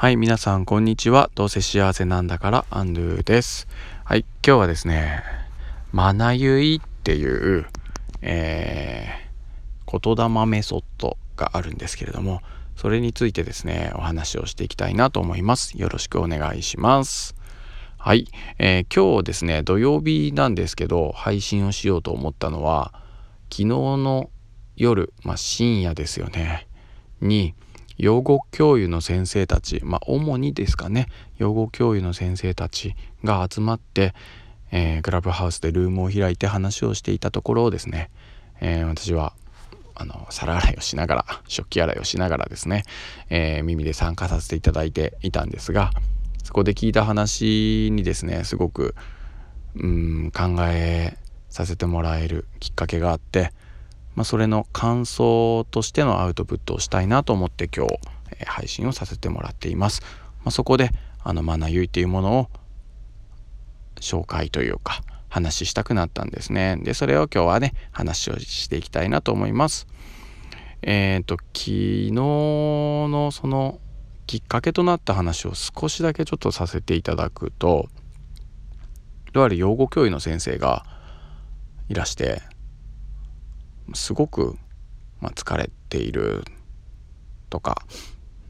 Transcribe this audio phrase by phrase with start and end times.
[0.00, 1.30] はい、皆さん、こんにちは。
[1.34, 3.68] どうせ幸せなんだから、アンドゥです。
[4.02, 5.22] はい、今日はですね、
[5.92, 7.66] マナユイっていう、
[8.22, 12.40] えー、言霊メソッドがあるんですけれども、
[12.76, 15.78] それについてですね、お話をしていきたいなと思います。
[15.78, 17.36] よろしくお願いします。
[17.98, 18.26] はい、
[18.58, 22.94] えー、今日ですね、土曜日なんですけど、配信をしようと思ったのは、
[23.50, 24.30] 昨日の
[24.76, 26.68] 夜、まあ、深夜ですよね、
[27.20, 27.54] に、
[28.00, 31.06] 養護教諭の先生たち、まあ、主にですかね
[31.36, 32.94] 養護教諭の先生たち
[33.24, 34.14] が集まって、
[34.72, 38.10] えー、クラブハウスでルームを開いて話をしていたところをですね、
[38.60, 39.34] えー、私は
[39.94, 42.84] あの皿洗いをしながら食器洗いをしながらですね、
[43.28, 45.90] えー、耳で参加させていただいていたんですが
[46.42, 48.94] そこで聞いた話にですねすごく
[49.76, 51.18] うん考え
[51.50, 53.52] させてもらえるきっかけがあって
[54.14, 57.94] まあ、それの感想としてのアウトプットをしたいなと思って今日、
[58.40, 60.02] えー、配信をさせてもらっています。
[60.44, 60.90] まあ、そこで
[61.22, 62.48] あのマナユイっていうものを
[64.00, 66.76] 紹介というか話したくなったんですね。
[66.82, 69.86] でそれを今日はね話をしていきたいなと思います。
[70.82, 73.78] えっ、ー、と昨日のその
[74.26, 77.88] きっかけとなった話を少しだけちょっとさせていただくと
[79.32, 80.84] とある養護教諭の先生が
[81.88, 82.42] いらして
[83.94, 84.56] すごく、
[85.20, 86.44] まあ、疲れている
[87.48, 87.82] とか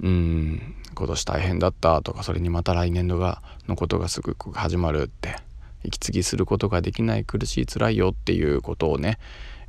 [0.02, 5.36] うん今年大変だったとかそれにまた来年度がのことがすぐ始まるって
[5.84, 9.18] 息継ぎすることができない苦しい辛いよっていうことをね、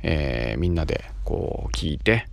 [0.02, 2.26] えー、みんなでこう聞いて、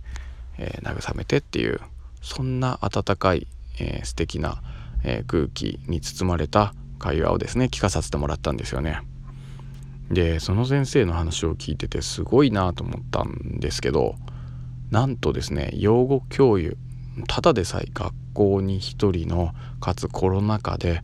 [0.58, 1.80] えー、慰めてっていう
[2.20, 3.46] そんな温かい、
[3.78, 4.62] えー、素敵な、
[5.04, 9.00] えー、空気に包まれた会話をですね聞かさせてもらったんですよね。
[10.10, 14.16] でその先生の話を聞いててすごいなと思ったんですけど
[14.90, 16.76] なんとですね養護教諭
[17.28, 21.02] ただでさえ学校に1人のかつコロナ禍で、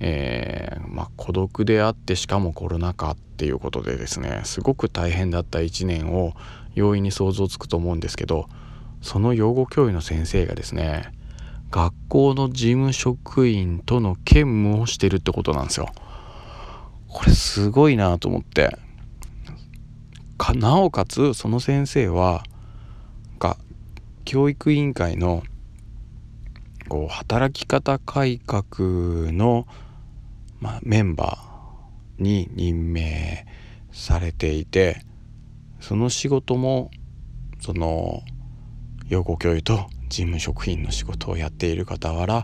[0.00, 6.32] えー、まあ、孤独であってしかもコロナ禍っていうことでですねすごく大変だった1年を
[6.74, 8.48] 容易に想像つくと思うんですけど
[9.00, 11.12] その養護教諭の先生がですね
[11.70, 15.88] 学校の事務職員との兼務をしてるってことなんですよ。
[17.12, 18.76] これすごいなと思って。
[20.42, 22.42] かなおかつその先生は
[23.38, 23.56] が
[24.24, 25.44] 教育委員会の
[26.88, 29.68] こう働き方改革の、
[30.58, 33.46] まあ、メンバーに任命
[33.92, 35.04] されていて
[35.78, 36.90] その仕事も
[37.60, 38.22] その
[39.06, 42.42] 養護教諭と事務職員の仕事をやっている傍ら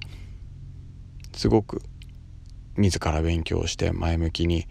[1.34, 1.82] すごく
[2.78, 4.66] 自ら勉強して前向きに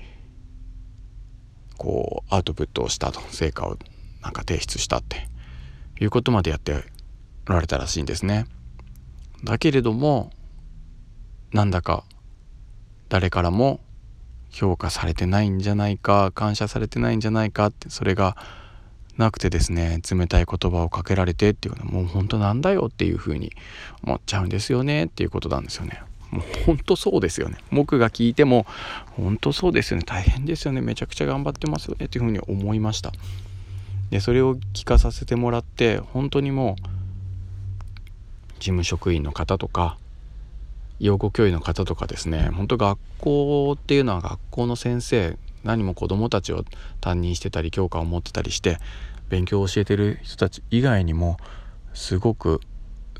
[1.78, 3.78] こうアウトプットをしたと成果を
[4.22, 5.28] なんか提出したって
[6.00, 6.84] いうことまでやって
[7.48, 8.46] おられたらしいんですね。
[9.44, 10.32] だけれども
[11.54, 12.04] なんだか
[13.10, 13.80] 誰からも
[14.50, 18.36] 評価されてないんじゃないか感謝されてないんじゃないかってそれが
[19.18, 23.52] なくてですね冷たい言葉をかけられてっていうのはもう本当なんだよっていうふうに
[24.04, 26.02] 思っちゃうんですよねっていうことなんですよね。
[26.32, 27.58] もう本当そうですよね。
[27.72, 28.66] 僕が聞いても
[29.16, 30.04] 本当そうですよね。
[30.06, 30.82] 大変ですよね。
[30.82, 31.88] めちゃくちゃ頑張ってます。
[31.88, 33.12] よねっていうふうに思いました。
[34.10, 36.82] でそれを聞かさせてもらって本当にもう
[38.60, 39.98] 事務職員の方とか
[41.00, 42.50] 養護教諭の方とかですね。
[42.54, 46.64] 本当学校っていうのは学校の先生何も子どもたちを
[47.02, 48.80] 担任してたり教科を持ってたりして
[49.30, 51.38] 勉強を教えてる人たち以外にも
[51.94, 52.62] すごく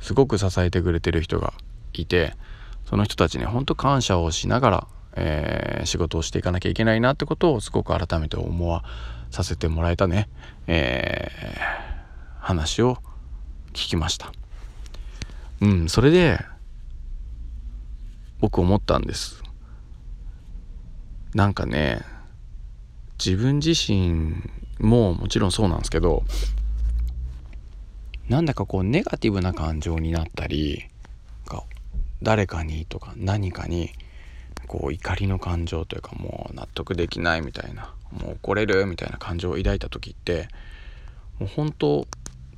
[0.02, 1.54] すごく支えてくれてる人が
[1.94, 2.36] いて
[2.88, 4.88] その人たちに本当感謝をしながら、
[5.18, 8.86] えー、仕事をしていかなきゃいけないなってことをすごく改めて思わ
[9.30, 10.30] させてもらえたね、
[10.68, 12.96] えー、話を
[13.74, 14.32] 聞きました。
[15.60, 16.40] うん、それで
[18.40, 19.44] 僕思ったんです。
[21.34, 22.06] なんかね
[23.24, 24.34] 自分自身
[24.80, 26.24] ももちろんそうなんですけど
[28.30, 30.86] なんだかこうネガティブな感情になったり
[32.22, 33.92] 誰かにとか何かに
[34.68, 40.48] こう怒りの感情というかもう納得できないみたいなもう怒れるみたいな感情を抱いた時って
[41.40, 42.08] もう本当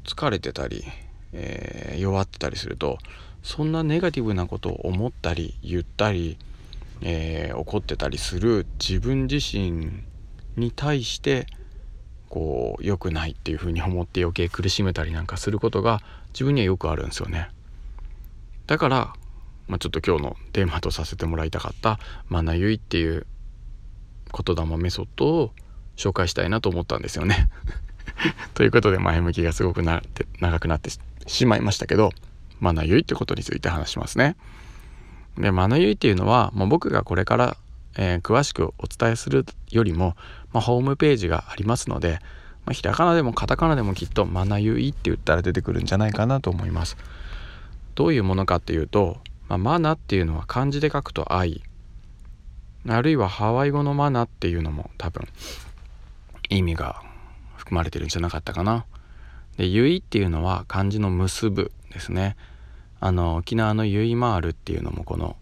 [0.06, 0.84] 疲れてたり、
[1.34, 2.98] えー、弱ってたりすると
[3.44, 6.38] そんなネガティブなことを思ったり言ったり、
[7.02, 10.04] えー、怒ってたりする自分自身
[10.56, 11.48] に対して
[12.30, 16.02] こう良くないっていうふうに思って余計苦しめたりなんかすることが
[16.34, 17.50] 自分にはよくあるんですよね。
[18.68, 19.14] だから
[19.70, 23.26] まあ、ちょっと今日のテーマとさせてもらいたかった「マナユイ」っていう
[24.34, 25.54] 言霊メソッドを
[25.96, 27.50] 紹介したいなと思ったんですよね。
[28.56, 30.90] ということで前向きがすごくなって長くなって
[31.28, 32.12] しまいましたけど
[32.60, 34.36] 「マナユイ」ってことについて話しますね。
[35.38, 37.58] でマナユイっていうのは、まあ、僕がこれから、
[37.96, 40.18] えー、詳しくお伝えするよりも、
[40.52, 42.20] まあ、ホームページがありますので、
[42.66, 46.98] まあ、ひらがなでもカタカナでもきっとマナユイって言ったら出てくるんじゃないかなと思います。
[47.96, 51.64] どういうものかっていうと、まあ、マナっていうのは漢字で書くと愛
[52.88, 55.28] あるいはハワイ語のマナっていうのも多分
[56.50, 57.02] 意味が
[57.58, 58.86] 含まれてるんじゃなかったかな。
[59.58, 62.38] で、ユイっていうのは漢字の結ぶですね。
[63.02, 65.36] あの沖縄のユイマールっていうのもこの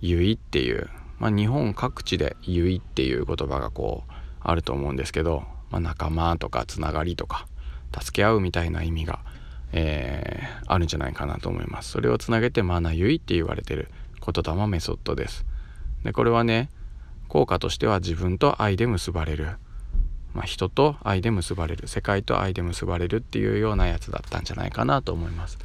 [0.00, 0.88] ユイっていう、
[1.18, 7.46] まあ、日本各地でユイっていう言葉がこうあると思うんですけど、まあ、仲間とかつながりとか
[7.98, 9.20] 助け合うみたいな意味が、
[9.78, 11.90] えー、あるんじゃないかなと思います。
[11.90, 13.90] それをつなげてマナユイって言われてる
[14.24, 15.44] 言霊メソッドです。
[16.02, 16.70] でこれはね
[17.28, 19.56] 効果としては自分と愛で結ばれる、
[20.32, 25.58] まあ、人と愛で結ばれる世界と愛で結ばれるっていうようなやつだったんじゃないかなと思います。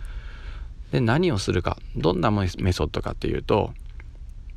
[0.91, 3.73] で何をするかどんなメソッドかっていうと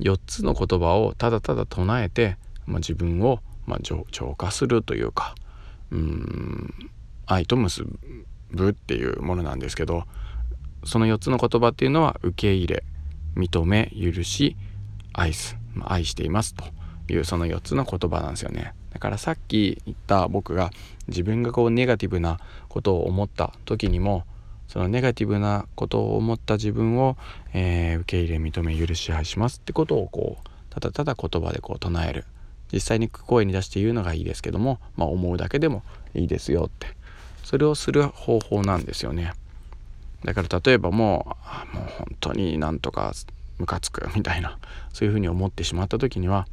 [0.01, 2.37] 4つの言葉をただただ唱えて、
[2.67, 4.05] まあ、自分を、まあ、浄
[4.35, 5.37] 化するというか
[5.93, 6.75] うん
[7.27, 7.99] 愛と結ぶ
[8.53, 10.05] っていうものなんですけど
[10.85, 12.85] その4つの言葉っていうのは受け入れ
[13.37, 14.57] 認め許し
[15.13, 16.65] 愛す、愛していますと
[17.09, 18.75] いうその4つの言葉なんですよね。
[18.93, 20.71] だからさっき言った僕が
[21.09, 22.39] 自分がこうネガティブな
[22.69, 24.25] ことを思った時にも
[24.69, 27.17] そのネガティブなことを思った自分を、
[27.53, 32.25] えー、受け入れ認め許し愛しますってことをこうただただ言葉でこう唱える。
[32.73, 35.83] 実際に声に出して言うのがいいですけども、まあ、思うだけでも
[36.15, 36.89] いいですよって。
[37.45, 39.33] それをする方法なんですよね。
[40.25, 41.37] だから例えばも
[41.73, 43.13] うもう本当になんとか
[43.59, 44.59] ムカつくみたいな
[44.93, 46.47] そういうふうに思ってしまった時には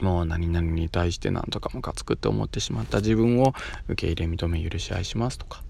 [0.00, 3.52] もう何々に対して何とかムカつくって思ってしまった自分を
[3.88, 5.62] 受け入れ認め許し愛しますとか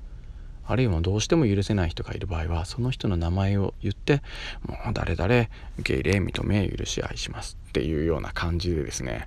[0.66, 4.22] あるいはどうしても許せない人がいる場合はその人の名前を言って
[4.66, 5.48] もう誰々
[5.78, 9.26] 受け入れ認め許し愛しますっていうような感じでですね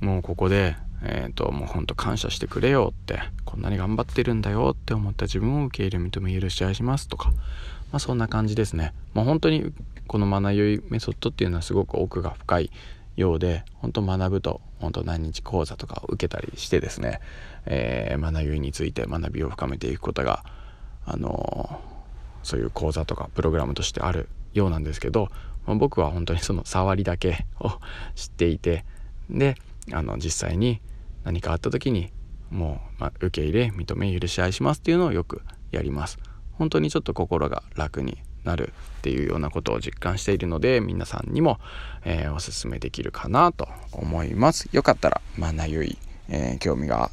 [0.00, 8.92] もうここでえっ、ー、ともうほんと感謝してくれよってこんなに頑張ってるんだよって思った自分を受け入れ認め許し愛しますとかまあそんな感じですね。
[9.14, 9.72] もう本当に
[10.06, 12.70] この学びメソッドっていうのはすごく奥が深い
[13.16, 17.20] ようで本当学ぶと本当何日講座とかを受けたりしてですね、
[17.64, 20.44] えー、学びについて学びを深めていくことが
[21.06, 25.30] あのー、そういう講座とかプログラムとしてあるようなんですけど、
[25.66, 27.70] まあ、僕は本当にその触りだけを
[28.14, 28.84] 知っていて
[29.30, 29.56] で
[29.92, 30.80] あの実際に
[31.24, 32.12] 何かあった時に
[32.50, 36.18] もう、ま、受け入れ認め許し合いしますっていうのをよくやります。
[36.52, 41.58] 本当にちょっと心が楽になるっていうようなことを実感しているので皆さんにも、
[42.04, 44.68] えー、おすすめできるかなと思います。
[44.72, 45.98] よかったらまあなゆい、
[46.28, 47.10] えー、興味が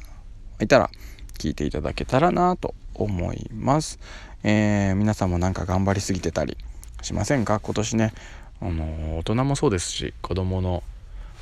[0.60, 0.90] いたら
[1.38, 3.98] 聞いていただけたらなと思います、
[4.44, 6.56] えー、皆さんもなんか頑張りすぎてたり
[7.02, 7.60] しませんか？
[7.60, 8.14] 今年ね。
[8.60, 10.82] あの大人もそうですし子供の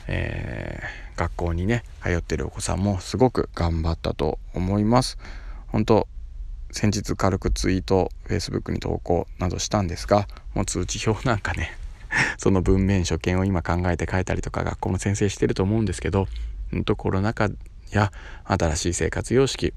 [0.09, 5.19] えー、学校にね通ってるお子さんもすごく頑張ったと思います。
[5.69, 6.09] 本当
[6.73, 11.77] 先日軽くツイート Facebook に投稿などしたんですがもう通知表なんかね
[12.39, 16.27] その文面所見を今考えて書いたりとか学校の先生してると思うんですけど
[16.75, 17.51] んとコロナ禍
[17.91, 18.11] や
[18.45, 19.75] 新しい生活様式、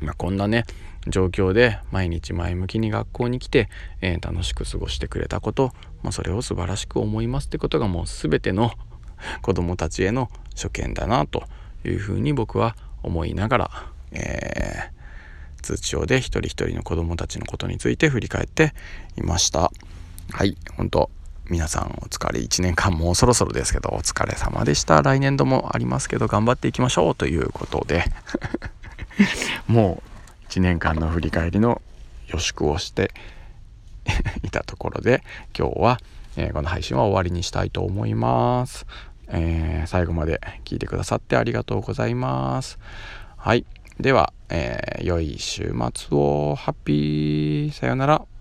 [0.00, 0.64] まあ、こんなね
[1.08, 3.68] 状況で毎日前向きに学校に来て、
[4.00, 5.72] えー、楽しく過ごしてくれたこと、
[6.02, 8.72] まあ、それを素晴らしく思いますってことがもう全ての
[9.42, 11.44] 子どもたちへの所見だなと
[11.84, 13.70] いうふうに僕は思いながら、
[14.12, 18.74] えー、通知表で一人一人の子どもたちのことについて振り返って
[19.16, 19.70] いました。
[20.32, 21.10] はい本当
[21.48, 22.40] 皆さんお疲れ。
[22.40, 25.02] 1年間もうそろそろですけどお疲れ様でした。
[25.02, 28.04] 来年度もありますけど頑張っていきましょうということで。
[29.68, 31.80] もう1年間の振り返りの
[32.28, 33.12] 予祝をして
[34.42, 35.22] いたところで
[35.56, 36.00] 今日は
[36.36, 38.86] えー、この配信は終わりにしたいと思います。
[39.28, 42.78] えー、最後まで聞いてくださってありがとうございます。
[43.36, 43.64] はい。
[43.98, 46.54] では、えー、良い週末を。
[46.54, 47.72] ハッピー。
[47.72, 48.35] さよなら。